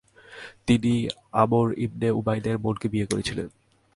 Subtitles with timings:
[0.67, 0.93] তিনি
[1.33, 3.47] আমর ইবনে উবাইদের বোনকে বিয়ে করেছিলেন।